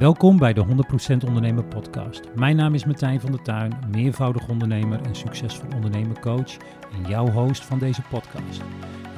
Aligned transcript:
Welkom 0.00 0.38
bij 0.38 0.52
de 0.52 0.64
100% 0.64 1.26
Ondernemer 1.26 1.64
Podcast. 1.64 2.34
Mijn 2.34 2.56
naam 2.56 2.74
is 2.74 2.84
Martijn 2.84 3.20
van 3.20 3.30
der 3.30 3.42
Tuin, 3.42 3.72
meervoudig 3.90 4.48
ondernemer 4.48 5.00
en 5.02 5.14
succesvol 5.14 5.68
ondernemercoach 5.74 6.56
en 6.92 7.08
jouw 7.08 7.30
host 7.30 7.64
van 7.64 7.78
deze 7.78 8.02
podcast. 8.10 8.60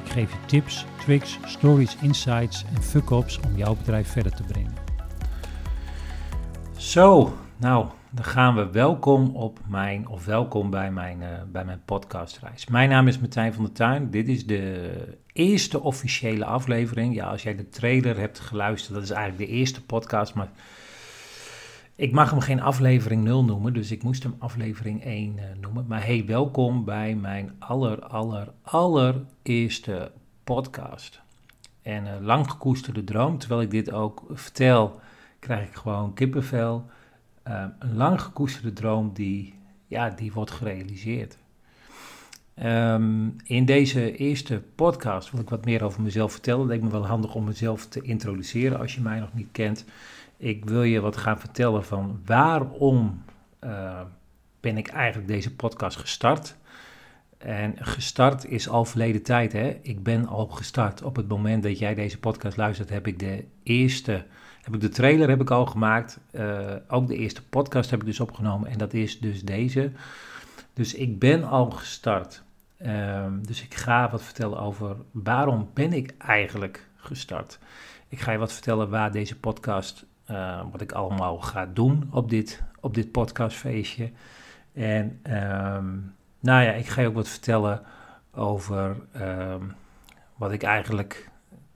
Ik 0.03 0.11
geef 0.11 0.31
je 0.31 0.37
tips, 0.45 0.85
tricks, 1.05 1.39
stories, 1.45 1.95
insights 2.01 2.65
en 2.75 2.81
fuck-ups 2.81 3.39
om 3.39 3.55
jouw 3.55 3.75
bedrijf 3.75 4.07
verder 4.07 4.35
te 4.35 4.43
brengen. 4.43 4.73
Zo, 6.77 7.33
nou, 7.57 7.87
dan 8.13 8.25
gaan 8.25 8.55
we. 8.55 8.71
Welkom 8.71 9.35
op 9.35 9.59
mijn, 9.67 10.07
of 10.07 10.25
welkom 10.25 10.69
bij 10.69 10.91
mijn, 10.91 11.21
uh, 11.21 11.27
bij 11.51 11.65
mijn 11.65 11.81
podcastreis. 11.85 12.67
Mijn 12.67 12.89
naam 12.89 13.07
is 13.07 13.19
Martijn 13.19 13.53
van 13.53 13.63
der 13.63 13.73
Tuin. 13.73 14.09
Dit 14.09 14.27
is 14.27 14.45
de 14.45 14.91
eerste 15.33 15.81
officiële 15.81 16.45
aflevering. 16.45 17.15
Ja, 17.15 17.25
als 17.25 17.43
jij 17.43 17.55
de 17.55 17.69
trailer 17.69 18.17
hebt 18.17 18.39
geluisterd, 18.39 18.93
dat 18.93 19.03
is 19.03 19.09
eigenlijk 19.09 19.49
de 19.49 19.55
eerste 19.55 19.85
podcast, 19.85 20.33
maar 20.33 20.49
ik 21.95 22.11
mag 22.11 22.29
hem 22.29 22.39
geen 22.39 22.61
aflevering 22.61 23.23
0 23.23 23.43
noemen, 23.43 23.73
dus 23.73 23.91
ik 23.91 24.03
moest 24.03 24.23
hem 24.23 24.35
aflevering 24.39 25.03
1 25.03 25.33
uh, 25.37 25.43
eh, 25.43 25.57
noemen. 25.61 25.85
Maar 25.87 26.05
hey, 26.05 26.25
welkom 26.25 26.85
bij 26.85 27.15
mijn 27.15 27.55
aller, 27.59 27.99
aller, 27.99 28.47
allereerste 28.61 30.11
podcast. 30.43 31.21
En 31.81 32.05
uh, 32.05 32.11
lang 32.21 32.49
gekoesterde 32.49 33.03
droom, 33.03 33.37
terwijl 33.37 33.61
ik 33.61 33.71
dit 33.71 33.91
ook 33.91 34.23
vertel, 34.29 34.99
krijg 35.39 35.67
ik 35.67 35.75
gewoon 35.75 36.13
kippenvel. 36.13 36.85
Uh, 37.47 37.65
een 37.79 37.95
lang 37.95 38.21
gekoesterde 38.21 38.73
droom 38.73 39.13
die, 39.13 39.53
ja, 39.87 40.09
die 40.09 40.33
wordt 40.33 40.51
gerealiseerd. 40.51 41.37
Um, 42.63 43.35
in 43.43 43.65
deze 43.65 44.15
eerste 44.15 44.61
podcast 44.75 45.31
wil 45.31 45.41
ik 45.41 45.49
wat 45.49 45.65
meer 45.65 45.83
over 45.83 46.01
mezelf 46.01 46.31
vertellen. 46.31 46.59
Het 46.59 46.69
lijkt 46.69 46.83
me 46.83 46.89
wel 46.89 47.07
handig 47.07 47.35
om 47.35 47.43
mezelf 47.43 47.85
te 47.85 48.01
introduceren 48.01 48.79
als 48.79 48.95
je 48.95 49.01
mij 49.01 49.19
nog 49.19 49.33
niet 49.33 49.47
kent. 49.51 49.85
Ik 50.37 50.65
wil 50.65 50.83
je 50.83 50.99
wat 50.99 51.17
gaan 51.17 51.39
vertellen 51.39 51.85
van 51.85 52.21
waarom 52.25 53.23
uh, 53.63 54.01
ben 54.59 54.77
ik 54.77 54.87
eigenlijk 54.87 55.27
deze 55.27 55.55
podcast 55.55 55.97
gestart. 55.97 56.55
En 57.43 57.75
gestart 57.77 58.45
is 58.45 58.69
al 58.69 58.85
verleden 58.85 59.23
tijd. 59.23 59.53
Hè? 59.53 59.79
Ik 59.81 60.03
ben 60.03 60.27
al 60.27 60.47
gestart. 60.47 61.01
Op 61.01 61.15
het 61.15 61.27
moment 61.27 61.63
dat 61.63 61.79
jij 61.79 61.95
deze 61.95 62.19
podcast 62.19 62.57
luistert, 62.57 62.89
heb 62.89 63.07
ik 63.07 63.19
de 63.19 63.45
eerste, 63.63 64.25
heb 64.61 64.73
ik 64.73 64.81
de 64.81 64.89
trailer 64.89 65.29
heb 65.29 65.41
ik 65.41 65.51
al 65.51 65.65
gemaakt. 65.65 66.19
Uh, 66.31 66.75
ook 66.87 67.07
de 67.07 67.15
eerste 67.15 67.43
podcast 67.43 67.89
heb 67.89 67.99
ik 67.99 68.05
dus 68.05 68.19
opgenomen. 68.19 68.69
En 68.69 68.77
dat 68.77 68.93
is 68.93 69.19
dus 69.19 69.41
deze. 69.41 69.91
Dus 70.73 70.93
ik 70.93 71.19
ben 71.19 71.43
al 71.43 71.71
gestart. 71.71 72.43
Um, 72.85 73.45
dus 73.45 73.63
ik 73.63 73.73
ga 73.73 74.09
wat 74.09 74.23
vertellen 74.23 74.59
over 74.59 74.95
waarom 75.11 75.69
ben 75.73 75.93
ik 75.93 76.13
eigenlijk 76.17 76.87
gestart. 76.95 77.59
Ik 78.07 78.19
ga 78.19 78.31
je 78.31 78.37
wat 78.37 78.53
vertellen 78.53 78.89
waar 78.89 79.11
deze 79.11 79.39
podcast 79.39 80.05
uh, 80.31 80.61
wat 80.71 80.81
ik 80.81 80.91
allemaal 80.91 81.41
ga 81.41 81.65
doen 81.65 82.07
op 82.11 82.29
dit, 82.29 82.63
op 82.79 82.93
dit 82.93 83.11
podcastfeestje. 83.11 84.11
En 84.73 85.19
um, 85.75 86.13
nou 86.43 86.63
ja, 86.63 86.71
ik 86.71 86.87
ga 86.87 87.01
je 87.01 87.07
ook 87.07 87.13
wat 87.13 87.27
vertellen 87.27 87.81
over 88.31 88.95
um, 89.21 89.75
wat 90.35 90.51
ik 90.51 90.63
eigenlijk 90.63 91.29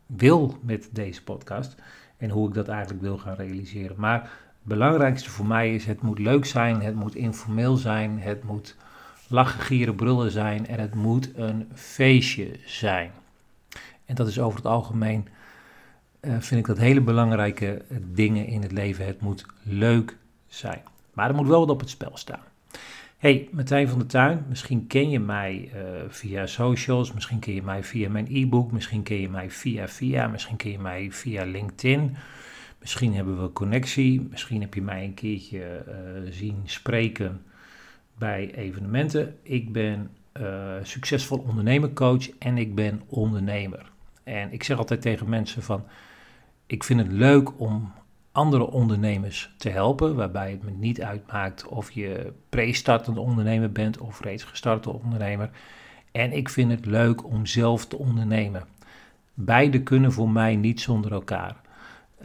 wil 0.06 0.58
met 0.62 0.90
deze 0.92 1.24
podcast. 1.24 1.76
En 2.18 2.30
hoe 2.30 2.48
ik 2.48 2.54
dat 2.54 2.68
eigenlijk 2.68 3.02
wil 3.02 3.18
gaan 3.18 3.36
realiseren. 3.36 3.96
Maar 4.00 4.22
het 4.22 4.30
belangrijkste 4.62 5.30
voor 5.30 5.46
mij 5.46 5.76
is: 5.76 5.86
het 5.86 6.02
moet 6.02 6.20
leuk 6.20 6.46
zijn, 6.46 6.82
het 6.82 6.96
moet 6.96 7.16
informeel 7.16 7.76
zijn, 7.76 8.20
het 8.20 8.44
moet 8.44 8.76
lachen, 9.28 9.62
gieren, 9.62 9.96
brullen 9.96 10.32
zijn 10.32 10.68
en 10.68 10.80
het 10.80 10.96
moet 10.96 11.32
een 11.36 11.70
feestje 11.74 12.60
zijn. 12.66 13.12
En 14.06 14.16
dat 14.16 14.28
is 14.28 14.40
over 14.40 14.58
het 14.58 14.68
algemeen 14.68 15.28
uh, 16.22 16.32
vind 16.40 16.60
ik 16.60 16.66
dat 16.66 16.78
hele 16.78 17.02
belangrijke 17.02 17.82
dingen 18.14 18.46
in 18.46 18.62
het 18.62 18.72
leven. 18.72 19.06
Het 19.06 19.22
moet 19.22 19.46
leuk 19.64 20.18
zijn. 20.48 20.82
Maar 21.14 21.30
er 21.30 21.36
moet 21.36 21.48
wel 21.48 21.60
wat 21.60 21.70
op 21.70 21.80
het 21.80 21.90
spel 21.90 22.18
staan. 22.18 22.44
Hey, 23.18 23.50
Martijn 23.52 23.88
van 23.88 24.00
der 24.00 24.08
Tuin, 24.08 24.46
misschien 24.50 24.88
ken 24.88 25.10
je 25.10 25.20
mij 25.20 25.72
uh, 25.76 25.82
via 26.08 26.46
socials, 26.46 27.14
misschien 27.14 27.40
ken 27.40 27.54
je 27.54 27.64
mij 27.64 27.84
via 27.84 28.10
mijn 28.10 28.28
e-book, 28.30 28.72
misschien 28.72 29.04
ken 29.04 29.18
je 29.18 29.30
mij 29.30 29.50
via 29.52 29.88
via, 29.88 30.28
misschien 30.28 30.56
ken 30.56 30.72
je 30.72 30.80
mij 30.80 31.12
via 31.12 31.44
LinkedIn. 31.44 32.16
Misschien 32.80 33.14
hebben 33.14 33.42
we 33.42 33.52
connectie, 33.52 34.28
misschien 34.30 34.62
heb 34.62 34.74
je 34.74 34.82
mij 34.82 35.04
een 35.04 35.14
keertje 35.14 35.84
uh, 35.88 36.32
zien 36.32 36.62
spreken 36.64 37.42
bij 38.18 38.56
evenementen. 38.56 39.38
Ik 39.44 39.72
ben 39.72 40.10
uh, 40.42 40.74
succesvol 40.84 41.38
ondernemercoach 41.38 42.30
en 42.38 42.58
ik 42.58 42.76
ben 42.76 43.02
ondernemer. 43.08 43.92
En 44.24 44.54
ik 44.54 44.64
zeg 44.64 44.78
altijd 44.78 45.02
tegen 45.02 45.30
mensen 45.30 45.64
van, 45.64 45.84
ik 46.66 46.84
vind 46.84 47.00
het 47.00 47.12
leuk 47.12 47.60
om 47.60 47.92
andere 48.38 48.72
ondernemers 48.72 49.54
te 49.58 49.70
helpen, 49.70 50.16
waarbij 50.16 50.52
het 50.52 50.64
me 50.64 50.72
niet 50.72 51.02
uitmaakt 51.02 51.68
of 51.68 51.92
je 51.92 52.34
pre-startende 52.50 53.20
ondernemer 53.20 53.72
bent 53.72 53.98
of 53.98 54.22
reeds 54.22 54.44
gestarte 54.44 54.94
ondernemer. 54.94 55.50
En 56.12 56.32
ik 56.32 56.50
vind 56.50 56.72
het 56.72 56.86
leuk 56.86 57.26
om 57.26 57.46
zelf 57.46 57.86
te 57.86 57.98
ondernemen. 57.98 58.64
Beide 59.34 59.84
kunnen 59.84 60.12
voor 60.12 60.30
mij 60.30 60.56
niet 60.56 60.82
zonder 60.82 61.12
elkaar. 61.12 61.56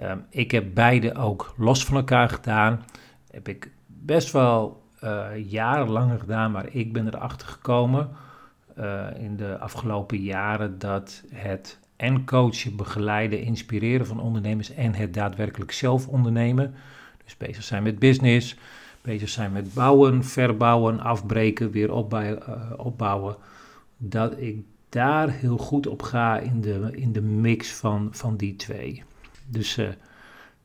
Um, 0.03 0.25
ik 0.31 0.51
heb 0.51 0.75
beide 0.75 1.15
ook 1.15 1.55
los 1.57 1.85
van 1.85 1.97
elkaar 1.97 2.29
gedaan. 2.29 2.85
Heb 3.31 3.49
ik 3.49 3.71
best 3.87 4.33
wel 4.33 4.83
uh, 5.05 5.27
jarenlang 5.47 6.21
gedaan, 6.21 6.51
maar 6.51 6.67
ik 6.71 6.93
ben 6.93 7.07
erachter 7.07 7.49
gekomen 7.49 8.09
uh, 8.79 9.07
in 9.19 9.37
de 9.37 9.59
afgelopen 9.59 10.19
jaren 10.19 10.79
dat 10.79 11.23
het 11.31 11.79
en 12.03 12.25
coachen, 12.25 12.77
begeleiden, 12.77 13.43
inspireren 13.43 14.07
van 14.07 14.21
ondernemers 14.21 14.75
en 14.75 14.95
het 14.95 15.15
daadwerkelijk 15.15 15.73
zelf 15.73 16.09
ondernemen. 16.09 16.75
Dus 17.25 17.37
bezig 17.37 17.63
zijn 17.63 17.83
met 17.83 17.99
business, 17.99 18.57
bezig 19.01 19.29
zijn 19.29 19.53
met 19.53 19.75
bouwen, 19.75 20.25
verbouwen, 20.25 21.01
afbreken, 21.01 21.71
weer 21.71 21.93
opbouwen. 21.93 22.43
Uh, 22.49 22.73
opbouwen 22.77 23.37
dat 23.97 24.41
ik 24.41 24.57
daar 24.89 25.31
heel 25.31 25.57
goed 25.57 25.87
op 25.87 26.03
ga 26.03 26.39
in 26.39 26.61
de, 26.61 26.89
in 26.93 27.13
de 27.13 27.23
mix 27.23 27.71
van, 27.71 28.09
van 28.11 28.37
die 28.37 28.57
twee. 28.57 29.03
Dus 29.47 29.79
uh, 29.79 29.89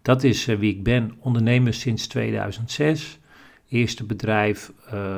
dat 0.02 0.24
is 0.24 0.48
uh, 0.48 0.60
wie 0.60 0.76
ik 0.76 0.84
ben, 0.84 1.16
ondernemer 1.20 1.74
sinds 1.74 2.08
2006. 2.08 3.20
Eerste 3.70 4.04
bedrijf 4.04 4.72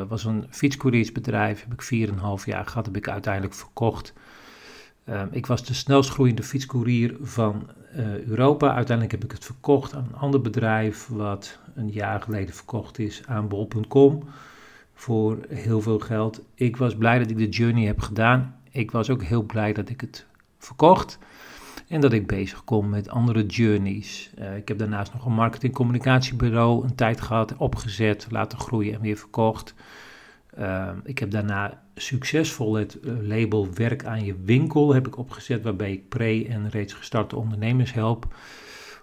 was 0.08 0.25
een 0.25 0.46
fietscouriersbedrijf, 0.50 1.63
heb 1.63 1.74
ik 1.74 2.09
4,5 2.09 2.46
jaar 2.46 2.66
gehad, 2.66 2.85
heb 2.85 2.96
ik 2.96 3.08
uiteindelijk 3.08 3.53
verkocht 3.53 4.13
Uh, 5.05 5.21
ik 5.31 5.45
was 5.45 5.65
de 5.65 5.73
snelst 5.73 6.09
groeiende 6.09 6.43
fietscourier 6.43 7.15
van 7.21 7.69
uh, 7.95 8.25
Europa. 8.25 8.73
Uiteindelijk 8.73 9.11
heb 9.11 9.23
ik 9.23 9.31
het 9.31 9.45
verkocht 9.45 9.93
aan 9.93 10.07
een 10.11 10.19
ander 10.19 10.41
bedrijf, 10.41 11.07
wat 11.07 11.59
een 11.75 11.89
jaar 11.89 12.21
geleden 12.21 12.55
verkocht 12.55 12.99
is 12.99 13.21
aan 13.25 13.47
bol.com 13.47 14.23
voor 14.93 15.37
heel 15.49 15.81
veel 15.81 15.99
geld. 15.99 16.41
Ik 16.53 16.77
was 16.77 16.95
blij 16.95 17.19
dat 17.19 17.29
ik 17.29 17.37
de 17.37 17.49
journey 17.49 17.85
heb 17.85 17.99
gedaan. 17.99 18.55
Ik 18.71 18.91
was 18.91 19.09
ook 19.09 19.23
heel 19.23 19.43
blij 19.43 19.73
dat 19.73 19.89
ik 19.89 20.01
het 20.01 20.25
verkocht 20.57 21.19
en 21.87 22.01
dat 22.01 22.13
ik 22.13 22.27
bezig 22.27 22.63
kom 22.63 22.89
met 22.89 23.09
andere 23.09 23.45
journeys. 23.45 24.31
Uh, 24.39 24.57
ik 24.57 24.67
heb 24.67 24.77
daarnaast 24.77 25.13
nog 25.13 25.25
een 25.25 25.33
marketing-communicatiebureau 25.33 26.83
een 26.83 26.95
tijd 26.95 27.21
gehad, 27.21 27.57
opgezet, 27.57 28.27
laten 28.29 28.59
groeien 28.59 28.93
en 28.93 29.01
weer 29.01 29.17
verkocht. 29.17 29.73
Uh, 30.59 30.90
ik 31.03 31.20
heb 31.20 31.31
daarna 31.31 31.81
succesvol 31.96 32.74
het 32.74 32.97
uh, 33.02 33.14
label 33.22 33.68
Werk 33.74 34.06
aan 34.06 34.25
je 34.25 34.36
winkel 34.44 34.94
heb 34.94 35.08
ik 35.08 35.18
opgezet, 35.18 35.64
waarbij 35.64 35.92
ik 35.92 36.09
pre- 36.09 36.46
en 36.50 36.70
reeds 36.70 36.94
gestarte 36.94 37.36
ondernemers 37.36 37.94
help 37.94 38.36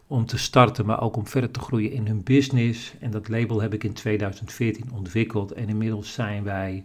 om 0.06 0.26
te 0.26 0.38
starten, 0.38 0.86
maar 0.86 1.00
ook 1.00 1.16
om 1.16 1.26
verder 1.26 1.50
te 1.50 1.60
groeien 1.60 1.92
in 1.92 2.06
hun 2.06 2.22
business. 2.24 2.94
En 3.00 3.10
dat 3.10 3.28
label 3.28 3.60
heb 3.60 3.74
ik 3.74 3.84
in 3.84 3.92
2014 3.92 4.92
ontwikkeld 4.92 5.52
en 5.52 5.68
inmiddels 5.68 6.12
zijn 6.12 6.44
wij 6.44 6.84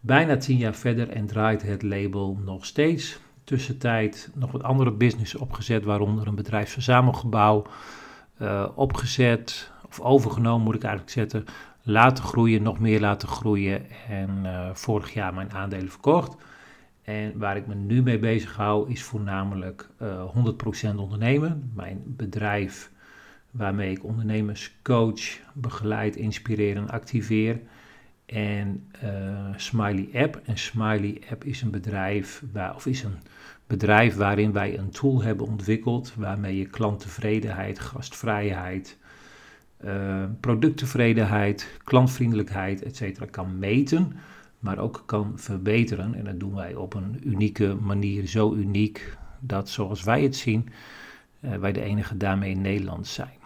bijna 0.00 0.36
tien 0.36 0.56
jaar 0.56 0.74
verder 0.74 1.08
en 1.08 1.26
draait 1.26 1.62
het 1.62 1.82
label 1.82 2.38
nog 2.44 2.66
steeds. 2.66 3.18
Tussentijd 3.44 4.30
nog 4.34 4.52
wat 4.52 4.62
andere 4.62 4.92
business 4.92 5.34
opgezet, 5.34 5.84
waaronder 5.84 6.26
een 6.26 6.34
bedrijfsverzamelgebouw 6.34 7.66
uh, 8.42 8.68
opgezet, 8.74 9.72
of 9.88 10.00
overgenomen 10.00 10.64
moet 10.64 10.74
ik 10.74 10.82
eigenlijk 10.82 11.12
zetten, 11.12 11.44
laten 11.84 12.24
groeien, 12.24 12.62
nog 12.62 12.78
meer 12.78 13.00
laten 13.00 13.28
groeien 13.28 13.90
en 14.08 14.30
uh, 14.42 14.68
vorig 14.72 15.12
jaar 15.12 15.34
mijn 15.34 15.52
aandelen 15.52 15.90
verkocht. 15.90 16.36
En 17.02 17.38
waar 17.38 17.56
ik 17.56 17.66
me 17.66 17.74
nu 17.74 18.02
mee 18.02 18.18
bezig 18.18 18.56
hou 18.56 18.90
is 18.90 19.02
voornamelijk 19.02 19.88
uh, 20.02 20.24
100% 20.92 20.94
ondernemen. 20.96 21.70
Mijn 21.74 22.02
bedrijf 22.06 22.90
waarmee 23.50 23.90
ik 23.90 24.04
ondernemers 24.04 24.76
coach, 24.82 25.38
begeleid, 25.52 26.16
inspireer 26.16 26.76
en 26.76 26.90
activeer. 26.90 27.60
En 28.26 28.90
uh, 29.04 29.48
Smiley 29.56 30.08
App. 30.22 30.40
En 30.44 30.58
Smiley 30.58 31.22
App 31.30 31.44
is 31.44 31.62
een 31.62 31.70
bedrijf, 31.70 32.42
waar, 32.52 32.74
of 32.74 32.86
is 32.86 33.02
een 33.02 33.18
bedrijf 33.66 34.16
waarin 34.16 34.52
wij 34.52 34.78
een 34.78 34.90
tool 34.90 35.22
hebben 35.22 35.46
ontwikkeld 35.46 36.14
waarmee 36.14 36.58
je 36.58 36.66
klanttevredenheid, 36.66 37.78
gastvrijheid, 37.78 38.98
uh, 39.84 40.24
producttevredenheid, 40.40 41.78
klantvriendelijkheid, 41.84 42.82
etc. 42.82 43.30
kan 43.30 43.58
meten, 43.58 44.12
maar 44.58 44.78
ook 44.78 45.02
kan 45.06 45.32
verbeteren. 45.36 46.14
En 46.14 46.24
dat 46.24 46.40
doen 46.40 46.54
wij 46.54 46.74
op 46.74 46.94
een 46.94 47.20
unieke 47.22 47.74
manier, 47.74 48.26
zo 48.26 48.54
uniek 48.54 49.16
dat 49.40 49.68
zoals 49.68 50.02
wij 50.02 50.22
het 50.22 50.36
zien, 50.36 50.68
uh, 51.40 51.56
wij 51.56 51.72
de 51.72 51.80
enige 51.80 52.16
daarmee 52.16 52.50
in 52.50 52.60
Nederland 52.60 53.06
zijn. 53.06 53.38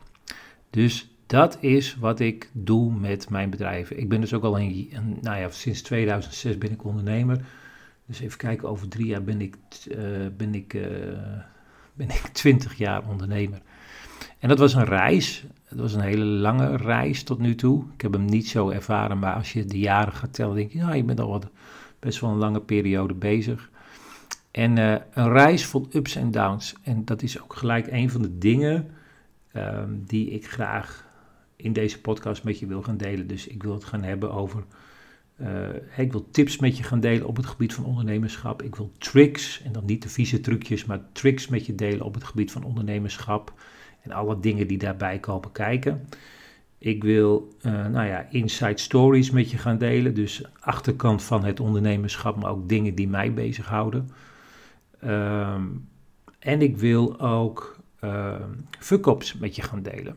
Dus 0.70 1.11
dat 1.26 1.58
is 1.61 1.96
wat 1.96 2.20
ik 2.20 2.50
doe 2.52 2.93
met 2.93 3.31
mijn 3.31 3.50
bedrijven. 3.50 3.99
Ik 3.99 4.08
ben 4.08 4.20
dus 4.20 4.35
ook 4.35 4.44
al 4.44 4.58
een, 4.58 5.19
nou 5.20 5.38
ja, 5.38 5.50
sinds 5.50 5.82
2006 5.82 6.58
ben 6.58 6.70
ik 6.70 6.85
ondernemer. 6.85 7.44
Dus 8.06 8.20
even 8.20 8.38
kijken, 8.38 8.69
over 8.69 8.88
drie 8.88 9.06
jaar 9.06 9.23
ben 9.23 9.40
ik, 9.40 9.56
uh, 9.88 10.26
ben 10.37 10.55
ik, 10.55 10.73
ben 11.94 12.08
ik 12.08 12.29
20 12.32 12.75
jaar 12.75 13.08
ondernemer. 13.08 13.61
En 14.38 14.49
dat 14.49 14.58
was 14.58 14.75
een 14.75 14.85
reis. 14.85 15.44
Het 15.64 15.79
was 15.79 15.94
een 15.94 16.00
hele 16.00 16.25
lange 16.25 16.76
reis 16.76 17.23
tot 17.23 17.38
nu 17.38 17.55
toe. 17.55 17.85
Ik 17.94 18.00
heb 18.00 18.12
hem 18.12 18.25
niet 18.25 18.49
zo 18.49 18.70
ervaren, 18.70 19.19
maar 19.19 19.35
als 19.35 19.52
je 19.52 19.64
de 19.64 19.79
jaren 19.79 20.12
gaat 20.12 20.32
tellen, 20.32 20.56
denk 20.56 20.73
je, 20.73 20.79
nou, 20.79 20.96
je 20.96 21.05
bent 21.05 21.20
al 21.20 21.29
wat, 21.29 21.49
best 21.99 22.20
wel 22.20 22.31
een 22.31 22.37
lange 22.37 22.61
periode 22.61 23.14
bezig. 23.14 23.70
En 24.50 24.76
uh, 24.76 24.96
een 25.12 25.32
reis 25.32 25.67
vol 25.67 25.88
ups 25.93 26.17
en 26.17 26.31
downs. 26.31 26.75
En 26.82 27.05
dat 27.05 27.23
is 27.23 27.43
ook 27.43 27.55
gelijk 27.55 27.87
een 27.87 28.11
van 28.11 28.23
de 28.23 28.38
dingen 28.38 28.90
um, 29.52 30.02
die 30.06 30.31
ik 30.31 30.50
graag 30.50 31.06
in 31.56 31.73
deze 31.73 32.00
podcast 32.00 32.44
met 32.44 32.58
je 32.58 32.67
wil 32.67 32.82
gaan 32.82 32.96
delen. 32.96 33.26
Dus 33.26 33.46
ik 33.46 33.62
wil 33.62 33.75
het 33.75 33.85
gaan 33.85 34.02
hebben 34.02 34.32
over. 34.32 34.64
Uh, 35.40 35.49
ik 35.96 36.12
wil 36.12 36.29
tips 36.31 36.58
met 36.58 36.76
je 36.76 36.82
gaan 36.82 37.00
delen 37.00 37.26
op 37.26 37.37
het 37.37 37.46
gebied 37.46 37.75
van 37.75 37.85
ondernemerschap. 37.85 38.62
Ik 38.62 38.76
wil 38.76 38.93
tricks, 38.99 39.62
en 39.62 39.73
dan 39.73 39.85
niet 39.85 40.02
de 40.02 40.08
vieze 40.08 40.40
trucjes, 40.40 40.85
maar 40.85 41.00
tricks 41.12 41.49
met 41.49 41.67
je 41.67 41.75
delen 41.75 42.05
op 42.05 42.14
het 42.14 42.25
gebied 42.25 42.52
van 42.52 42.64
ondernemerschap. 42.64 43.52
Alle 44.12 44.40
dingen 44.40 44.66
die 44.66 44.78
daarbij 44.78 45.19
komen 45.19 45.52
kijken. 45.52 46.08
Ik 46.78 47.02
wil, 47.02 47.49
uh, 47.62 47.87
nou 47.87 48.06
ja, 48.06 48.26
inside 48.31 48.78
stories 48.78 49.31
met 49.31 49.50
je 49.50 49.58
gaan 49.58 49.78
delen. 49.78 50.14
Dus 50.14 50.44
achterkant 50.60 51.22
van 51.22 51.44
het 51.44 51.60
ondernemerschap, 51.60 52.37
maar 52.37 52.50
ook 52.50 52.69
dingen 52.69 52.94
die 52.94 53.08
mij 53.08 53.32
bezighouden. 53.32 54.10
Um, 55.05 55.88
en 56.38 56.62
ik 56.62 56.76
wil 56.76 57.20
ook 57.20 57.78
uh, 58.00 58.34
fuck-ups 58.78 59.34
met 59.34 59.56
je 59.56 59.62
gaan 59.62 59.82
delen. 59.82 60.16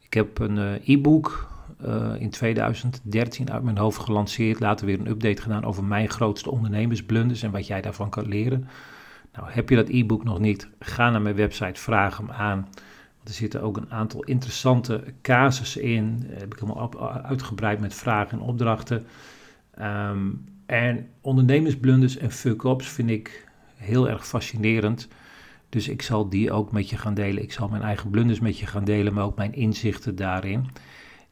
Ik 0.00 0.14
heb 0.14 0.38
een 0.38 0.56
uh, 0.56 0.88
e-book 0.88 1.48
uh, 1.84 2.14
in 2.18 2.30
2013 2.30 3.52
uit 3.52 3.62
mijn 3.62 3.78
hoofd 3.78 3.98
gelanceerd. 3.98 4.60
Later 4.60 4.86
weer 4.86 5.00
een 5.00 5.08
update 5.08 5.42
gedaan 5.42 5.64
over 5.64 5.84
mijn 5.84 6.08
grootste 6.08 6.50
ondernemersblunders 6.50 7.42
en 7.42 7.50
wat 7.50 7.66
jij 7.66 7.80
daarvan 7.80 8.10
kan 8.10 8.28
leren. 8.28 8.68
Nou, 9.32 9.50
heb 9.50 9.68
je 9.68 9.76
dat 9.76 9.88
e-book 9.88 10.24
nog 10.24 10.38
niet? 10.38 10.68
Ga 10.78 11.10
naar 11.10 11.22
mijn 11.22 11.34
website, 11.34 11.80
vraag 11.80 12.16
hem 12.16 12.30
aan. 12.30 12.68
Er 13.28 13.34
zitten 13.34 13.62
ook 13.62 13.76
een 13.76 13.90
aantal 13.92 14.22
interessante 14.22 15.04
casussen 15.22 15.82
in. 15.82 16.24
Dat 16.28 16.40
heb 16.40 16.54
ik 16.54 16.60
helemaal 16.60 17.24
uitgebreid 17.24 17.80
met 17.80 17.94
vragen 17.94 18.38
en 18.38 18.44
opdrachten. 18.44 19.06
Um, 19.80 20.44
en 20.66 21.08
ondernemersblunders 21.20 22.16
en 22.16 22.30
fuck-ups 22.30 22.88
vind 22.88 23.10
ik 23.10 23.46
heel 23.76 24.08
erg 24.08 24.26
fascinerend. 24.26 25.08
Dus 25.68 25.88
ik 25.88 26.02
zal 26.02 26.28
die 26.28 26.52
ook 26.52 26.72
met 26.72 26.90
je 26.90 26.96
gaan 26.96 27.14
delen. 27.14 27.42
Ik 27.42 27.52
zal 27.52 27.68
mijn 27.68 27.82
eigen 27.82 28.10
blunders 28.10 28.40
met 28.40 28.58
je 28.58 28.66
gaan 28.66 28.84
delen, 28.84 29.14
maar 29.14 29.24
ook 29.24 29.36
mijn 29.36 29.54
inzichten 29.54 30.16
daarin. 30.16 30.66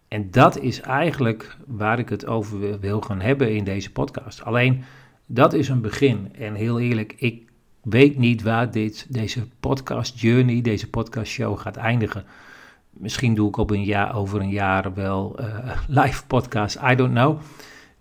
En 0.08 0.30
dat 0.30 0.58
is 0.58 0.80
eigenlijk 0.80 1.56
waar 1.66 1.98
ik 1.98 2.08
het 2.08 2.26
over 2.26 2.80
wil 2.80 3.00
gaan 3.00 3.20
hebben 3.20 3.54
in 3.54 3.64
deze 3.64 3.92
podcast. 3.92 4.42
Alleen 4.42 4.84
dat 5.26 5.52
is 5.52 5.68
een 5.68 5.80
begin. 5.80 6.34
En 6.34 6.54
heel 6.54 6.80
eerlijk, 6.80 7.14
ik 7.16 7.48
weet 7.88 8.18
niet 8.18 8.42
waar 8.42 8.70
dit, 8.70 9.06
deze 9.08 9.48
podcast 9.60 10.20
journey, 10.20 10.60
deze 10.60 10.90
podcast 10.90 11.32
show 11.32 11.58
gaat 11.58 11.76
eindigen. 11.76 12.24
Misschien 12.90 13.34
doe 13.34 13.48
ik 13.48 13.56
op 13.56 13.70
een 13.70 13.84
jaar, 13.84 14.16
over 14.16 14.40
een 14.40 14.50
jaar 14.50 14.94
wel 14.94 15.36
uh, 15.40 15.78
live 16.02 16.26
podcast, 16.26 16.78
I 16.90 16.94
don't 16.94 17.12
know. 17.12 17.40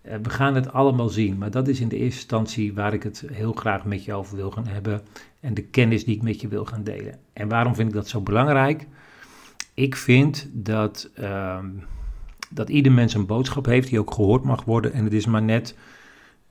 Uh, 0.06 0.14
we 0.24 0.30
gaan 0.30 0.56
het 0.56 0.74
allemaal 0.74 1.10
zien, 1.10 1.38
maar 1.38 1.52
dat 1.52 1.68
is 1.68 1.80
in 1.80 1.88
de 1.88 1.96
eerste 1.96 2.20
instantie 2.20 2.74
waar 2.74 2.94
ik 2.94 3.04
het 3.04 3.24
heel 3.32 3.54
graag 3.54 3.86
met 3.86 4.04
je 4.04 4.14
over 4.14 4.36
wil 4.36 4.52
gaan 4.52 4.68
hebben 4.68 5.02
en 5.40 5.54
de 5.54 5.64
kennis 5.64 6.06
die 6.06 6.16
ik 6.16 6.22
met 6.22 6.42
je 6.42 6.48
wil 6.48 6.66
gaan 6.66 6.84
delen. 6.84 7.18
En 7.34 7.48
waarom 7.48 7.76
vind 7.76 7.88
ik 7.88 7.94
dat 7.94 8.08
zo 8.08 8.22
belangrijk? 8.22 8.88
Ik 9.74 9.96
vind 9.96 10.50
dat, 10.52 11.10
uh, 11.20 11.60
dat 12.50 12.70
ieder 12.70 12.92
mens 12.92 13.14
een 13.14 13.26
boodschap 13.26 13.66
heeft 13.66 13.90
die 13.90 14.00
ook 14.00 14.14
gehoord 14.14 14.44
mag 14.44 14.64
worden. 14.64 14.94
En 14.94 15.04
het 15.04 15.14
is 15.14 15.26
maar 15.26 15.44
net 15.44 15.76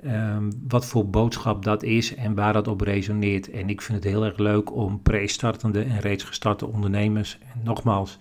um, 0.04 0.50
wat 0.68 0.86
voor 0.86 1.08
boodschap 1.08 1.64
dat 1.64 1.82
is 1.82 2.14
en 2.14 2.34
waar 2.34 2.52
dat 2.52 2.68
op 2.68 2.80
resoneert. 2.80 3.50
En 3.50 3.68
ik 3.68 3.82
vind 3.82 4.04
het 4.04 4.12
heel 4.12 4.24
erg 4.24 4.38
leuk 4.38 4.74
om 4.74 5.02
pre-startende 5.02 5.82
en 5.82 6.00
reeds 6.00 6.24
gestarte 6.24 6.66
ondernemers. 6.66 7.38
En 7.54 7.60
nogmaals, 7.64 8.18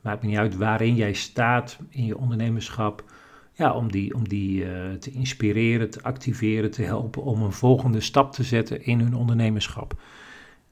maakt 0.00 0.22
me 0.22 0.28
niet 0.28 0.38
uit 0.38 0.56
waarin 0.56 0.94
jij 0.94 1.12
staat 1.12 1.78
in 1.88 2.04
je 2.04 2.18
ondernemerschap. 2.18 3.04
Ja, 3.52 3.72
om 3.72 3.90
die, 3.92 4.14
om 4.14 4.28
die 4.28 4.64
uh, 4.64 4.92
te 4.92 5.10
inspireren, 5.10 5.90
te 5.90 6.02
activeren, 6.02 6.70
te 6.70 6.82
helpen 6.82 7.22
om 7.22 7.42
een 7.42 7.52
volgende 7.52 8.00
stap 8.00 8.32
te 8.32 8.42
zetten 8.42 8.84
in 8.84 9.00
hun 9.00 9.14
ondernemerschap. 9.14 10.00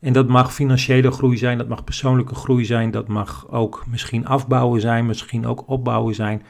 En 0.01 0.13
dat 0.13 0.29
mag 0.29 0.55
financiële 0.55 1.11
groei 1.11 1.37
zijn, 1.37 1.59
dat 1.59 1.69
mag 1.69 1.85
persoonlijke 1.85 2.35
groei 2.35 2.65
zijn, 2.65 2.91
dat 2.91 3.09
mag 3.09 3.47
ook 3.51 3.85
misschien 3.89 4.27
afbouwen 4.27 4.81
zijn, 4.81 5.07
misschien 5.07 5.47
ook 5.47 5.69
opbouwen 5.69 6.15
zijn. 6.15 6.43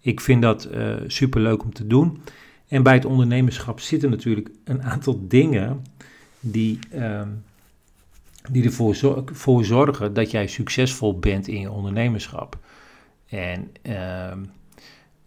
Ik 0.00 0.20
vind 0.20 0.42
dat 0.42 0.68
uh, 0.74 0.94
superleuk 1.06 1.62
om 1.62 1.72
te 1.72 1.86
doen. 1.86 2.22
En 2.70 2.82
bij 2.82 2.94
het 2.94 3.04
ondernemerschap 3.04 3.80
zitten 3.80 4.10
natuurlijk 4.10 4.50
een 4.64 4.82
aantal 4.82 5.20
dingen 5.28 5.84
die, 6.40 6.78
uh, 6.94 7.22
die 8.50 8.64
ervoor 8.64 8.94
zor 8.94 9.24
voor 9.32 9.64
zorgen 9.64 10.14
dat 10.14 10.30
jij 10.30 10.46
succesvol 10.46 11.18
bent 11.18 11.48
in 11.48 11.60
je 11.60 11.70
ondernemerschap. 11.70 12.58
En 13.26 13.72
uh, 13.82 13.92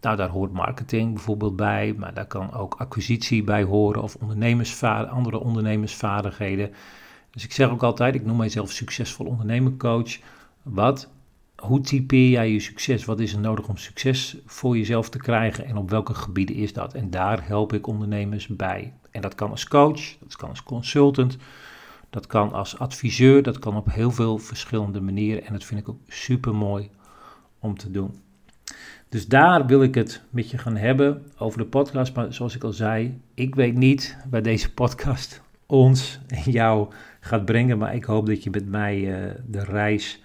nou, 0.00 0.16
daar 0.16 0.28
hoort 0.28 0.52
marketing 0.52 1.12
bijvoorbeeld 1.12 1.56
bij, 1.56 1.94
maar 1.98 2.14
daar 2.14 2.26
kan 2.26 2.52
ook 2.52 2.74
acquisitie 2.74 3.42
bij 3.42 3.62
horen 3.62 4.02
of 4.02 4.14
ondernemersvaardig, 4.14 5.12
andere 5.12 5.38
ondernemersvaardigheden. 5.38 6.70
Dus 7.30 7.44
ik 7.44 7.52
zeg 7.52 7.70
ook 7.70 7.82
altijd, 7.82 8.14
ik 8.14 8.24
noem 8.24 8.36
mijzelf 8.36 8.70
succesvol 8.70 9.26
ondernemercoach. 9.26 10.18
Wat, 10.62 11.08
hoe 11.64 11.80
typeer 11.80 12.30
jij 12.30 12.52
je 12.52 12.60
succes? 12.60 13.04
Wat 13.04 13.20
is 13.20 13.32
er 13.32 13.40
nodig 13.40 13.68
om 13.68 13.76
succes 13.76 14.36
voor 14.46 14.76
jezelf 14.76 15.08
te 15.08 15.18
krijgen 15.18 15.64
en 15.64 15.76
op 15.76 15.90
welke 15.90 16.14
gebieden 16.14 16.56
is 16.56 16.72
dat? 16.72 16.94
En 16.94 17.10
daar 17.10 17.46
help 17.46 17.72
ik 17.72 17.86
ondernemers 17.86 18.46
bij. 18.46 18.92
En 19.10 19.20
dat 19.20 19.34
kan 19.34 19.50
als 19.50 19.68
coach, 19.68 20.16
dat 20.20 20.36
kan 20.36 20.48
als 20.48 20.62
consultant, 20.62 21.36
dat 22.10 22.26
kan 22.26 22.52
als 22.52 22.78
adviseur, 22.78 23.42
dat 23.42 23.58
kan 23.58 23.76
op 23.76 23.92
heel 23.92 24.10
veel 24.10 24.38
verschillende 24.38 25.00
manieren. 25.00 25.44
En 25.44 25.52
dat 25.52 25.64
vind 25.64 25.80
ik 25.80 25.88
ook 25.88 26.00
super 26.08 26.54
mooi 26.54 26.90
om 27.58 27.78
te 27.78 27.90
doen. 27.90 28.22
Dus 29.08 29.26
daar 29.26 29.66
wil 29.66 29.82
ik 29.82 29.94
het 29.94 30.22
met 30.30 30.50
je 30.50 30.58
gaan 30.58 30.76
hebben 30.76 31.22
over 31.38 31.58
de 31.58 31.66
podcast. 31.66 32.14
Maar 32.14 32.32
zoals 32.32 32.54
ik 32.54 32.64
al 32.64 32.72
zei, 32.72 33.20
ik 33.34 33.54
weet 33.54 33.76
niet 33.76 34.16
waar 34.30 34.42
deze 34.42 34.72
podcast 34.72 35.42
ons 35.66 36.20
en 36.26 36.50
jou 36.50 36.92
gaat 37.20 37.44
brengen. 37.44 37.78
Maar 37.78 37.94
ik 37.94 38.04
hoop 38.04 38.26
dat 38.26 38.42
je 38.42 38.50
met 38.50 38.68
mij 38.68 38.98
uh, 38.98 39.30
de 39.46 39.64
reis 39.64 40.23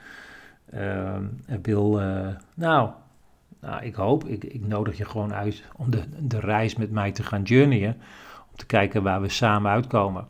uh, 0.74 1.16
wil. 1.62 2.02
Uh, 2.02 2.28
nou, 2.54 2.90
nou, 3.62 3.84
ik 3.84 3.96
hoop, 3.96 4.26
ik, 4.26 4.44
ik, 4.44 4.68
nodig 4.68 4.98
je 4.98 5.06
gewoon 5.06 5.34
uit 5.34 5.64
om 5.76 5.92
de, 5.92 6.04
de 6.20 6.40
reis 6.40 6.76
met 6.76 6.92
mij 6.92 7.12
te 7.12 7.24
gaan 7.24 7.42
journeyen. 7.42 7.98
Om 8.52 8.56
te 8.56 8.66
kijken 8.66 9.04
waar 9.04 9.22
we 9.22 9.30
samen 9.30 9.72
uitkomen. 9.72 10.28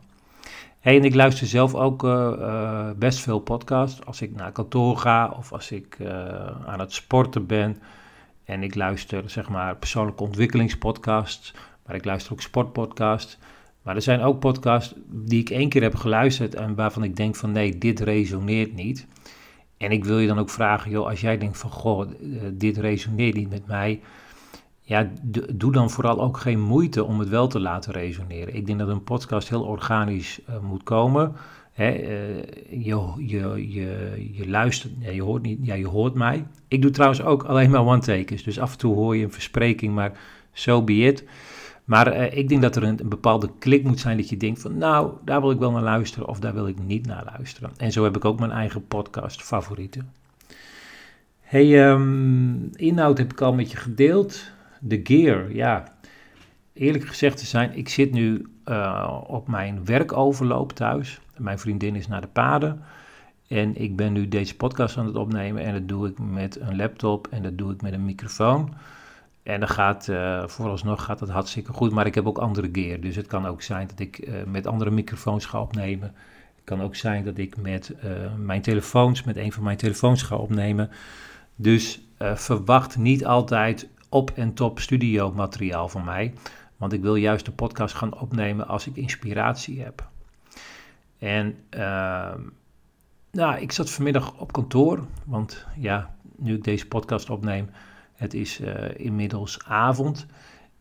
En 0.80 1.04
ik 1.04 1.14
luister 1.14 1.46
zelf 1.46 1.74
ook 1.74 2.08
best 2.98 3.20
veel 3.20 3.38
podcasts. 3.38 4.04
Als 4.04 4.22
ik 4.22 4.34
naar 4.34 4.52
kantoor 4.52 4.96
ga 4.96 5.34
of 5.38 5.52
als 5.52 5.70
ik 5.70 5.96
aan 6.66 6.80
het 6.80 6.92
sporten 6.92 7.46
ben. 7.46 7.76
En 8.44 8.62
ik 8.62 8.74
luister 8.74 9.30
zeg 9.30 9.48
maar 9.48 9.76
persoonlijke 9.76 10.22
ontwikkelingspodcasts. 10.22 11.54
Maar 11.86 11.98
ik 11.98 12.04
luister 12.04 12.32
ook 12.32 12.40
sportpodcasts. 12.40 13.38
Maar 13.82 13.94
er 13.94 14.02
zijn 14.02 14.20
ook 14.20 14.38
podcasts 14.38 14.94
die 15.06 15.40
ik 15.40 15.50
één 15.50 15.68
keer 15.68 15.82
heb 15.82 15.94
geluisterd 15.94 16.54
en 16.54 16.74
waarvan 16.74 17.02
ik 17.02 17.16
denk 17.16 17.36
van 17.36 17.52
nee, 17.52 17.78
dit 17.78 18.00
resoneert 18.00 18.74
niet. 18.74 19.06
En 19.80 19.92
ik 19.92 20.04
wil 20.04 20.18
je 20.18 20.26
dan 20.26 20.38
ook 20.38 20.50
vragen, 20.50 20.90
joh, 20.90 21.06
als 21.06 21.20
jij 21.20 21.38
denkt 21.38 21.58
van 21.58 21.70
goh, 21.70 22.10
eh, 22.10 22.16
dit 22.52 22.76
resoneert 22.76 23.34
niet 23.34 23.50
met 23.50 23.66
mij. 23.66 24.00
Ja, 24.82 25.10
doe 25.54 25.72
dan 25.72 25.90
vooral 25.90 26.20
ook 26.20 26.36
geen 26.36 26.60
moeite 26.60 27.04
om 27.04 27.18
het 27.18 27.28
wel 27.28 27.46
te 27.46 27.60
laten 27.60 27.92
resoneren. 27.92 28.54
Ik 28.54 28.66
denk 28.66 28.78
dat 28.78 28.88
een 28.88 29.04
podcast 29.04 29.48
heel 29.48 29.62
organisch 29.62 30.40
uh, 30.48 30.58
moet 30.60 30.82
komen. 30.82 31.32
Hè, 31.72 31.98
uh, 31.98 32.44
je, 32.84 33.12
je, 33.16 33.72
je, 33.72 34.28
je 34.32 34.48
luistert, 34.48 34.92
ja, 34.98 35.10
je, 35.10 35.22
hoort 35.22 35.42
niet, 35.42 35.58
ja, 35.62 35.74
je 35.74 35.86
hoort 35.86 36.14
mij. 36.14 36.46
Ik 36.68 36.82
doe 36.82 36.90
trouwens 36.90 37.22
ook 37.22 37.42
alleen 37.42 37.70
maar 37.70 37.86
one-takers, 37.86 38.42
dus 38.42 38.60
af 38.60 38.72
en 38.72 38.78
toe 38.78 38.94
hoor 38.94 39.16
je 39.16 39.24
een 39.24 39.32
verspreking, 39.32 39.94
maar 39.94 40.18
so 40.52 40.82
be 40.82 40.94
it. 40.94 41.24
Maar 41.90 42.16
uh, 42.16 42.38
ik 42.38 42.48
denk 42.48 42.62
dat 42.62 42.76
er 42.76 42.82
een, 42.82 43.00
bepaalde 43.04 43.50
klik 43.58 43.84
moet 43.84 44.00
zijn 44.00 44.16
dat 44.16 44.28
je 44.28 44.36
denkt 44.36 44.60
van 44.60 44.78
nou, 44.78 45.12
daar 45.24 45.40
wil 45.40 45.50
ik 45.50 45.58
wel 45.58 45.70
naar 45.70 45.82
luisteren 45.82 46.28
of 46.28 46.38
daar 46.38 46.54
wil 46.54 46.66
ik 46.66 46.78
niet 46.78 47.06
naar 47.06 47.24
luisteren. 47.36 47.70
En 47.76 47.92
zo 47.92 48.04
heb 48.04 48.16
ik 48.16 48.24
ook 48.24 48.38
mijn 48.38 48.50
eigen 48.50 48.86
podcast 48.86 49.42
favorieten. 49.42 50.12
Hey, 51.40 51.90
um, 51.90 52.70
inhoud 52.72 53.18
heb 53.18 53.32
ik 53.32 53.40
al 53.40 53.52
met 53.52 53.70
je 53.70 53.76
gedeeld. 53.76 54.52
De 54.80 55.00
gear, 55.02 55.54
ja. 55.54 55.84
Eerlijk 56.72 57.06
gezegd 57.06 57.36
te 57.38 57.46
zijn, 57.46 57.76
ik 57.76 57.88
zit 57.88 58.12
nu 58.12 58.46
uh, 58.64 59.20
op 59.26 59.48
mijn 59.48 59.84
werkoverloop 59.84 60.72
thuis. 60.72 61.20
Mijn 61.36 61.58
vriendin 61.58 61.96
is 61.96 62.08
naar 62.08 62.20
de 62.20 62.26
paden. 62.26 62.82
En 63.48 63.76
ik 63.76 63.96
ben 63.96 64.12
nu 64.12 64.28
deze 64.28 64.56
podcast 64.56 64.96
aan 64.96 65.06
het 65.06 65.16
opnemen 65.16 65.62
en 65.62 65.72
dat 65.72 65.88
doe 65.88 66.08
ik 66.08 66.18
met 66.18 66.60
een 66.60 66.76
laptop 66.76 67.26
en 67.30 67.42
dat 67.42 67.58
doe 67.58 67.72
ik 67.72 67.82
met 67.82 67.92
een 67.92 68.04
microfoon. 68.04 68.74
En 69.42 69.60
dan 69.60 69.68
gaat, 69.68 70.08
uh, 70.08 70.46
vooralsnog 70.46 71.04
gaat 71.04 71.20
het 71.20 71.30
hartstikke 71.30 71.72
goed, 71.72 71.92
maar 71.92 72.06
ik 72.06 72.14
heb 72.14 72.26
ook 72.26 72.38
andere 72.38 72.68
gear. 72.72 73.00
Dus 73.00 73.16
het 73.16 73.26
kan 73.26 73.46
ook 73.46 73.62
zijn 73.62 73.86
dat 73.86 73.98
ik 73.98 74.28
uh, 74.28 74.34
met 74.46 74.66
andere 74.66 74.90
microfoons 74.90 75.46
ga 75.46 75.60
opnemen. 75.60 76.14
Het 76.54 76.64
kan 76.64 76.82
ook 76.82 76.96
zijn 76.96 77.24
dat 77.24 77.38
ik 77.38 77.56
met 77.56 77.94
uh, 78.04 78.10
mijn 78.36 78.62
telefoons, 78.62 79.22
met 79.22 79.36
een 79.36 79.52
van 79.52 79.62
mijn 79.62 79.76
telefoons 79.76 80.22
ga 80.22 80.36
opnemen. 80.36 80.90
Dus 81.56 82.00
verwacht 82.34 82.96
niet 82.96 83.26
altijd 83.26 83.88
op 84.08 84.30
en 84.34 84.54
top 84.54 84.78
studio 84.78 85.32
materiaal 85.32 85.88
van 85.88 86.04
mij. 86.04 86.34
Want 86.76 86.92
ik 86.92 87.02
wil 87.02 87.14
juist 87.14 87.44
de 87.44 87.52
podcast 87.52 87.94
gaan 87.94 88.20
opnemen 88.20 88.68
als 88.68 88.86
ik 88.86 88.96
inspiratie 88.96 89.82
heb. 89.82 90.08
En 91.18 91.56
uh, 91.70 92.34
nou, 93.30 93.60
ik 93.60 93.72
zat 93.72 93.90
vanmiddag 93.90 94.38
op 94.38 94.52
kantoor. 94.52 95.04
Want 95.24 95.66
ja, 95.76 96.14
nu 96.36 96.54
ik 96.54 96.64
deze 96.64 96.86
podcast 96.86 97.30
opneem, 97.30 97.70
het 98.20 98.34
is 98.34 98.60
uh, 98.60 98.74
inmiddels 98.96 99.64
avond. 99.64 100.26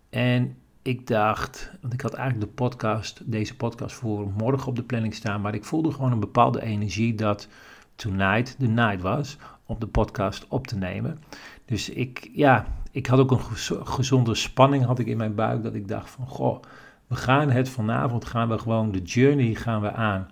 En 0.09 0.57
ik 0.81 1.07
dacht, 1.07 1.71
want 1.81 1.93
ik 1.93 2.01
had 2.01 2.13
eigenlijk 2.13 2.49
de 2.49 2.55
podcast, 2.55 3.21
deze 3.25 3.55
podcast 3.55 3.95
voor 3.95 4.31
morgen 4.37 4.67
op 4.67 4.75
de 4.75 4.83
planning 4.83 5.13
staan. 5.13 5.41
Maar 5.41 5.53
ik 5.53 5.63
voelde 5.63 5.91
gewoon 5.91 6.11
een 6.11 6.19
bepaalde 6.19 6.61
energie 6.61 7.15
dat 7.15 7.47
tonight 7.95 8.55
the 8.59 8.67
night 8.67 9.01
was 9.01 9.37
om 9.65 9.79
de 9.79 9.87
podcast 9.87 10.47
op 10.47 10.67
te 10.67 10.77
nemen. 10.77 11.23
Dus 11.65 11.89
ik, 11.89 12.29
ja, 12.33 12.65
ik 12.91 13.05
had 13.07 13.19
ook 13.19 13.31
een 13.31 13.85
gezonde 13.85 14.35
spanning 14.35 14.85
had 14.85 14.99
ik 14.99 15.07
in 15.07 15.17
mijn 15.17 15.35
buik. 15.35 15.63
Dat 15.63 15.73
ik 15.73 15.87
dacht 15.87 16.09
van, 16.09 16.27
goh, 16.27 16.61
we 17.07 17.15
gaan 17.15 17.49
het 17.49 17.69
vanavond, 17.69 18.25
gaan 18.25 18.49
we 18.49 18.57
gewoon 18.57 18.91
de 18.91 19.01
journey 19.01 19.55
gaan 19.55 19.81
we 19.81 19.91
aan. 19.91 20.29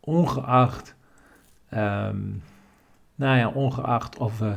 Ongeacht, 0.00 0.94
um, 1.74 2.42
nou 3.14 3.38
ja, 3.38 3.48
ongeacht 3.48 4.18
of, 4.18 4.38
we, 4.38 4.56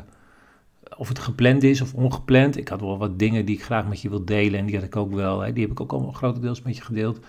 of 0.97 1.07
het 1.07 1.19
gepland 1.19 1.63
is 1.63 1.81
of 1.81 1.93
ongepland. 1.93 2.57
Ik 2.57 2.67
had 2.67 2.81
wel 2.81 2.97
wat 2.97 3.19
dingen 3.19 3.45
die 3.45 3.55
ik 3.55 3.63
graag 3.63 3.87
met 3.87 4.01
je 4.01 4.09
wil 4.09 4.25
delen. 4.25 4.59
En 4.59 4.65
die 4.65 4.75
had 4.75 4.85
ik 4.85 4.95
ook 4.95 5.13
wel, 5.13 5.39
hè, 5.39 5.53
die 5.53 5.63
heb 5.63 5.71
ik 5.71 5.79
ook 5.79 5.91
allemaal 5.91 6.11
grotendeels 6.11 6.61
met 6.61 6.75
je 6.77 6.83
gedeeld. 6.83 7.19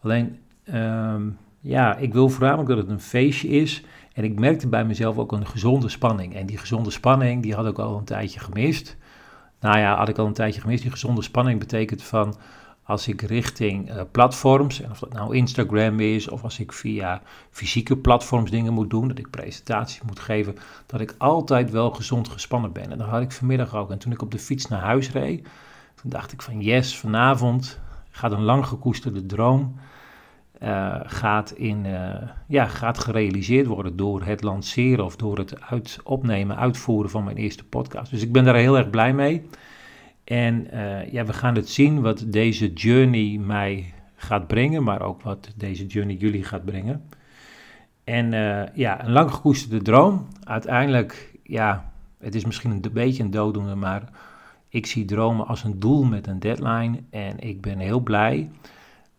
Alleen, 0.00 0.38
um, 0.74 1.38
ja, 1.60 1.96
ik 1.96 2.12
wil 2.12 2.28
voornamelijk 2.28 2.68
dat 2.68 2.78
het 2.78 2.88
een 2.88 3.00
feestje 3.00 3.48
is. 3.48 3.84
En 4.12 4.24
ik 4.24 4.38
merkte 4.38 4.68
bij 4.68 4.84
mezelf 4.84 5.18
ook 5.18 5.32
een 5.32 5.46
gezonde 5.46 5.88
spanning. 5.88 6.34
En 6.34 6.46
die 6.46 6.58
gezonde 6.58 6.90
spanning, 6.90 7.42
die 7.42 7.54
had 7.54 7.66
ik 7.66 7.78
al 7.78 7.98
een 7.98 8.04
tijdje 8.04 8.40
gemist. 8.40 8.96
Nou 9.60 9.78
ja, 9.78 9.96
had 9.96 10.08
ik 10.08 10.18
al 10.18 10.26
een 10.26 10.32
tijdje 10.32 10.60
gemist. 10.60 10.82
Die 10.82 10.90
gezonde 10.90 11.22
spanning 11.22 11.58
betekent 11.58 12.02
van 12.02 12.34
als 12.84 13.08
ik 13.08 13.22
richting 13.22 13.90
uh, 13.90 14.00
platforms, 14.10 14.80
en 14.80 14.90
of 14.90 14.98
dat 14.98 15.12
nou 15.12 15.36
Instagram 15.36 16.00
is, 16.00 16.28
of 16.28 16.42
als 16.42 16.58
ik 16.58 16.72
via 16.72 17.22
fysieke 17.50 17.96
platforms 17.96 18.50
dingen 18.50 18.72
moet 18.72 18.90
doen, 18.90 19.08
dat 19.08 19.18
ik 19.18 19.30
presentaties 19.30 20.02
moet 20.02 20.20
geven, 20.20 20.56
dat 20.86 21.00
ik 21.00 21.14
altijd 21.18 21.70
wel 21.70 21.90
gezond 21.90 22.28
gespannen 22.28 22.72
ben. 22.72 22.92
En 22.92 22.98
dat 22.98 23.08
had 23.08 23.22
ik 23.22 23.32
vanmiddag 23.32 23.76
ook. 23.76 23.90
En 23.90 23.98
toen 23.98 24.12
ik 24.12 24.22
op 24.22 24.30
de 24.30 24.38
fiets 24.38 24.66
naar 24.66 24.80
huis 24.80 25.10
reed, 25.10 25.48
toen 25.94 26.10
dacht 26.10 26.32
ik 26.32 26.42
van 26.42 26.60
yes, 26.60 26.98
vanavond 26.98 27.80
gaat 28.10 28.32
een 28.32 28.42
lang 28.42 28.66
gekoesterde 28.66 29.26
droom 29.26 29.74
uh, 30.62 30.96
gaat, 31.04 31.50
in, 31.50 31.84
uh, 31.84 32.14
ja, 32.46 32.66
gaat 32.66 32.98
gerealiseerd 32.98 33.66
worden 33.66 33.96
door 33.96 34.24
het 34.24 34.42
lanceren 34.42 35.04
of 35.04 35.16
door 35.16 35.38
het 35.38 35.60
uit, 35.60 35.98
opnemen, 36.04 36.56
uitvoeren 36.56 37.10
van 37.10 37.24
mijn 37.24 37.36
eerste 37.36 37.64
podcast. 37.64 38.10
Dus 38.10 38.22
ik 38.22 38.32
ben 38.32 38.44
daar 38.44 38.54
heel 38.54 38.78
erg 38.78 38.90
blij 38.90 39.14
mee. 39.14 39.48
En 40.24 40.74
uh, 40.74 41.12
ja, 41.12 41.24
we 41.24 41.32
gaan 41.32 41.54
het 41.54 41.68
zien 41.68 42.00
wat 42.00 42.24
deze 42.26 42.72
journey 42.72 43.38
mij 43.38 43.94
gaat 44.14 44.46
brengen, 44.46 44.82
maar 44.82 45.02
ook 45.02 45.22
wat 45.22 45.52
deze 45.56 45.86
journey 45.86 46.16
jullie 46.16 46.44
gaat 46.44 46.64
brengen. 46.64 47.08
En 48.04 48.30
ja, 48.74 49.04
een 49.04 49.12
lang 49.12 49.30
gekoesterde 49.30 49.82
droom. 49.82 50.28
Uiteindelijk, 50.44 51.38
ja, 51.42 51.92
het 52.18 52.34
is 52.34 52.44
misschien 52.44 52.70
een 52.70 52.92
beetje 52.92 53.22
een 53.22 53.30
dooddoener, 53.30 53.78
maar 53.78 54.02
ik 54.68 54.86
zie 54.86 55.04
dromen 55.04 55.46
als 55.46 55.64
een 55.64 55.80
doel 55.80 56.04
met 56.04 56.26
een 56.26 56.38
deadline. 56.38 57.02
En 57.10 57.38
ik 57.38 57.60
ben 57.60 57.78
heel 57.78 58.00
blij 58.00 58.50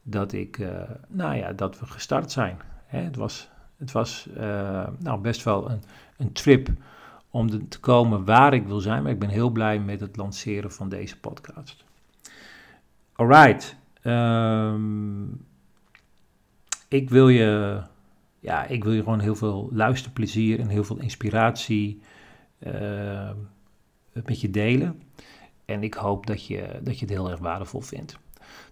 dat, 0.02 0.34
ik, 0.34 0.58
uh, 0.58 0.68
nou 1.08 1.36
ja, 1.36 1.54
dat 1.54 1.80
we 1.80 1.86
gestart 1.86 2.32
zijn. 2.32 2.58
Hè, 2.86 3.00
het 3.00 3.16
was, 3.16 3.50
het 3.78 3.92
was 3.92 4.30
nou, 4.98 5.20
best 5.22 5.44
wel 5.44 5.70
een, 5.70 5.82
een 6.18 6.32
trip 6.32 6.70
om 7.34 7.70
te 7.70 7.80
komen 7.80 8.26
waar 8.26 8.54
ik 8.54 8.68
wil 8.68 8.80
zijn, 8.80 9.04
maar 9.04 9.12
ik 9.12 9.20
ben 9.20 9.30
heel 9.30 9.50
blij 9.50 9.80
met 9.80 10.00
het 10.00 10.18
lanceren 10.18 10.72
van 10.72 10.90
deze 10.90 11.20
podcast. 11.20 11.84
Alright. 13.14 13.76
Um, 14.04 15.46
ik 16.88 17.10
wil 17.10 17.30
je, 17.30 17.82
ja, 18.40 18.66
ik 18.66 18.84
wil 18.84 18.94
je 18.94 19.04
gewoon 19.04 19.20
heel 19.20 19.36
veel 19.36 19.70
luisterplezier 19.72 20.60
en 20.60 20.68
heel 20.68 20.84
veel 20.84 21.00
inspiratie 21.00 22.02
uh, 22.60 23.30
met 24.26 24.42
je 24.42 24.50
delen. 24.50 25.02
En 25.66 25.84
ik 25.84 25.94
hoop 25.94 26.28
dat 26.28 26.46
je, 26.46 26.80
dat 26.84 27.00
je 27.00 27.06
het 27.06 27.14
heel 27.14 27.30
erg 27.30 27.40
waardevol 27.40 27.82
vindt. 27.82 28.20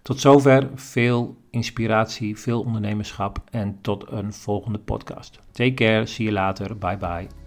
Tot 0.02 0.20
zover 0.20 0.70
veel 0.74 1.36
inspiratie, 1.50 2.38
veel 2.38 2.62
ondernemerschap 2.62 3.42
en 3.50 3.78
tot 3.80 4.10
een 4.10 4.32
volgende 4.32 4.78
podcast. 4.78 5.40
Take 5.50 5.74
care, 5.74 6.06
see 6.06 6.24
you 6.26 6.38
later, 6.38 6.78
bye 6.78 6.96
bye. 6.96 7.41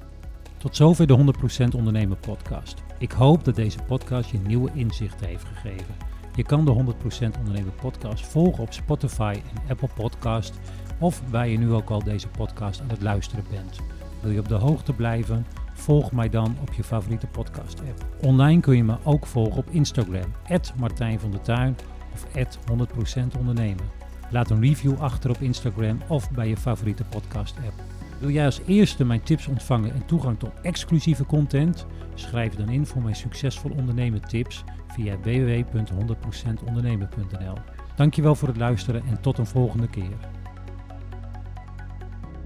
Tot 0.57 0.75
zover 0.75 1.07
de 1.07 1.33
100% 1.71 1.75
Ondernemer 1.75 2.17
podcast. 2.17 2.83
Ik 2.97 3.11
hoop 3.11 3.45
dat 3.45 3.55
deze 3.55 3.79
podcast 3.87 4.29
je 4.29 4.37
nieuwe 4.37 4.71
inzichten 4.73 5.27
heeft 5.27 5.45
gegeven. 5.45 5.95
Je 6.35 6.43
kan 6.43 6.65
de 6.65 6.71
100% 6.71 7.37
Ondernemer 7.37 7.73
podcast 7.81 8.27
volgen 8.27 8.63
op 8.63 8.73
Spotify 8.73 9.33
en 9.53 9.69
Apple 9.69 9.89
Podcast 9.95 10.59
of 10.99 11.21
waar 11.29 11.47
je 11.47 11.57
nu 11.57 11.73
ook 11.73 11.89
al 11.89 12.03
deze 12.03 12.27
podcast 12.27 12.81
aan 12.81 12.89
het 12.89 13.01
luisteren 13.01 13.45
bent. 13.49 13.79
Wil 14.21 14.31
je 14.31 14.39
op 14.39 14.47
de 14.47 14.55
hoogte 14.55 14.93
blijven? 14.93 15.45
Volg 15.73 16.11
mij 16.11 16.29
dan 16.29 16.57
op 16.61 16.73
je 16.73 16.83
favoriete 16.83 17.27
podcast 17.27 17.79
app. 17.79 18.05
Online 18.21 18.61
kun 18.61 18.75
je 18.75 18.83
me 18.83 18.97
ook 19.03 19.25
volgen 19.25 19.57
op 19.57 19.69
Instagram, 19.69 20.33
Martijn 20.77 21.19
van 21.19 21.31
der 21.31 21.41
Tuin 21.41 21.75
of 22.13 22.25
100% 22.71 23.37
ondernemen. 23.39 23.85
Laat 24.29 24.49
een 24.49 24.61
review 24.61 24.99
achter 24.99 25.29
op 25.29 25.41
Instagram 25.41 25.97
of 26.07 26.31
bij 26.31 26.47
je 26.47 26.57
favoriete 26.57 27.03
podcast 27.03 27.55
app. 27.57 27.94
Wil 28.19 28.29
jij 28.29 28.45
als 28.45 28.61
eerste 28.65 29.05
mijn 29.05 29.23
tips 29.23 29.47
ontvangen 29.47 29.93
en 29.93 30.05
toegang 30.05 30.39
tot 30.39 30.61
exclusieve 30.61 31.25
content? 31.25 31.85
Schrijf 32.13 32.53
dan 32.53 32.69
in 32.69 32.85
voor 32.85 33.01
mijn 33.01 33.15
succesvol 33.15 33.71
ondernemen 33.71 34.21
tips 34.21 34.63
via 34.87 35.19
www.100%ondernemen.nl. 35.19 37.57
Dankjewel 37.95 38.35
voor 38.35 38.47
het 38.47 38.57
luisteren 38.57 39.03
en 39.05 39.21
tot 39.21 39.37
een 39.37 39.45
volgende 39.45 39.89
keer. 39.89 40.17